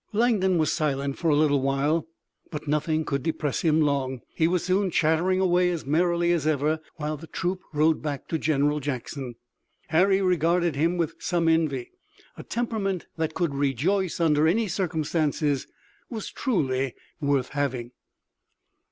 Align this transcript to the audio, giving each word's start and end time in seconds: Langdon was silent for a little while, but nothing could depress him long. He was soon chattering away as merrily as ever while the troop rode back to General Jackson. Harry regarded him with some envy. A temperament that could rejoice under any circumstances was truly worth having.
Langdon 0.13 0.57
was 0.57 0.73
silent 0.73 1.19
for 1.19 1.29
a 1.29 1.35
little 1.35 1.61
while, 1.61 2.07
but 2.49 2.67
nothing 2.67 3.05
could 3.05 3.21
depress 3.21 3.61
him 3.61 3.81
long. 3.81 4.21
He 4.33 4.47
was 4.47 4.63
soon 4.65 4.89
chattering 4.89 5.39
away 5.39 5.69
as 5.69 5.85
merrily 5.85 6.31
as 6.31 6.47
ever 6.47 6.79
while 6.95 7.17
the 7.17 7.27
troop 7.27 7.61
rode 7.71 8.01
back 8.01 8.27
to 8.29 8.39
General 8.39 8.79
Jackson. 8.79 9.35
Harry 9.89 10.19
regarded 10.19 10.75
him 10.75 10.97
with 10.97 11.13
some 11.19 11.47
envy. 11.47 11.91
A 12.35 12.41
temperament 12.41 13.05
that 13.17 13.35
could 13.35 13.53
rejoice 13.53 14.19
under 14.19 14.47
any 14.47 14.67
circumstances 14.67 15.67
was 16.09 16.31
truly 16.31 16.95
worth 17.19 17.49
having. 17.49 17.91